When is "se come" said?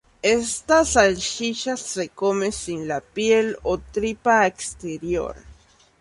1.77-2.51